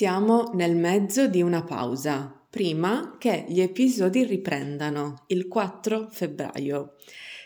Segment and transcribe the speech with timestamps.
[0.00, 6.94] Siamo nel mezzo di una pausa, prima che gli episodi riprendano, il 4 febbraio,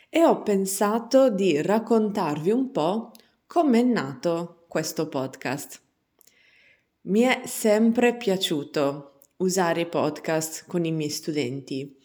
[0.09, 3.11] e ho pensato di raccontarvi un po'
[3.49, 5.83] come è nato questo podcast.
[7.07, 11.99] Mi è sempre piaciuto usare i podcast con i miei studenti,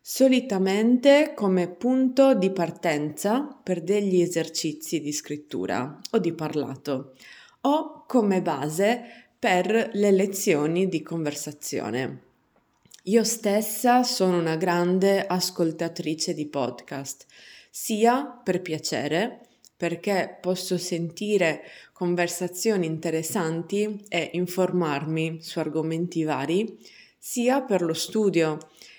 [0.00, 7.16] solitamente come punto di partenza per degli esercizi di scrittura o di parlato
[7.62, 12.22] o come base per le lezioni di conversazione.
[13.04, 17.26] Io stessa sono una grande ascoltatrice di podcast,
[17.70, 19.40] sia per piacere,
[19.76, 26.78] perché posso sentire conversazioni interessanti e informarmi su argomenti vari,
[27.18, 28.58] sia per lo studio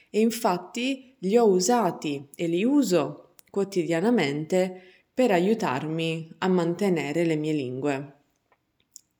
[0.09, 4.81] e infatti li ho usati e li uso quotidianamente
[5.13, 8.16] per aiutarmi a mantenere le mie lingue.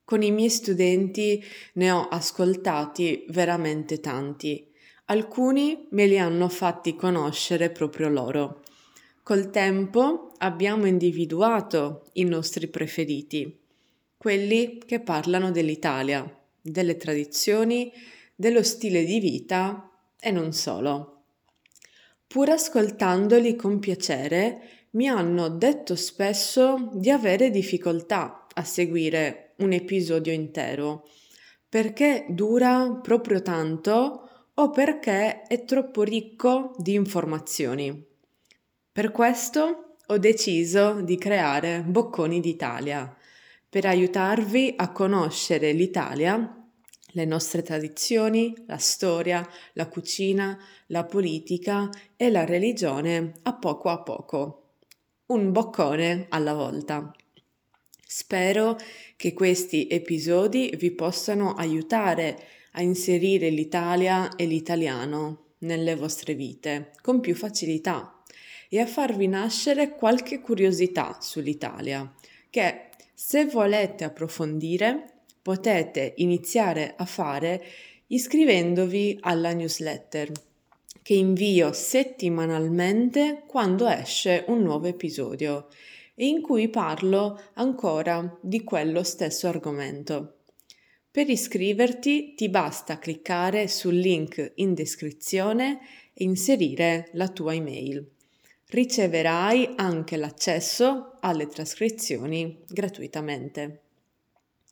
[0.07, 1.43] Con i miei studenti
[1.73, 4.66] ne ho ascoltati veramente tanti.
[5.07, 8.63] Alcuni me li hanno fatti conoscere proprio loro.
[9.22, 13.53] Col tempo abbiamo individuato i nostri preferiti,
[14.16, 16.25] quelli che parlano dell'Italia,
[16.61, 17.91] delle tradizioni,
[18.33, 21.23] dello stile di vita e non solo.
[22.25, 30.31] Pur ascoltandoli con piacere, mi hanno detto spesso di avere difficoltà a seguire un episodio
[30.31, 31.08] intero,
[31.69, 38.05] perché dura proprio tanto o perché è troppo ricco di informazioni.
[38.91, 43.16] Per questo ho deciso di creare Bocconi d'Italia,
[43.69, 46.52] per aiutarvi a conoscere l'Italia,
[47.11, 54.02] le nostre tradizioni, la storia, la cucina, la politica e la religione a poco a
[54.02, 54.73] poco.
[55.28, 57.11] Un boccone alla volta.
[58.09, 58.80] Spero
[59.17, 62.41] che questi episodi vi possano aiutare
[62.72, 68.23] a inserire l'Italia e l'italiano nelle vostre vite con più facilità
[68.69, 72.09] e a farvi nascere qualche curiosità sull'Italia
[72.50, 77.62] che se volete approfondire potete iniziare a fare
[78.07, 80.31] iscrivendovi alla newsletter
[81.01, 85.68] che invio settimanalmente quando esce un nuovo episodio
[86.19, 90.38] e in cui parlo ancora di quello stesso argomento.
[91.11, 95.79] Per iscriverti ti basta cliccare sul link in descrizione
[96.13, 98.03] e inserire la tua email.
[98.67, 103.81] Riceverai anche l'accesso alle trascrizioni gratuitamente.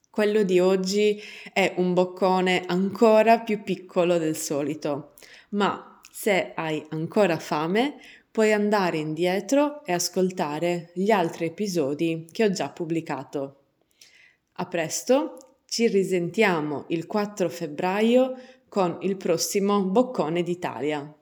[0.10, 1.22] Quello di oggi
[1.54, 5.14] è un boccone ancora più piccolo del solito,
[5.50, 8.00] ma se hai ancora fame
[8.36, 13.62] puoi andare indietro e ascoltare gli altri episodi che ho già pubblicato.
[14.56, 18.34] A presto, ci risentiamo il 4 febbraio
[18.68, 21.15] con il prossimo Boccone d'Italia.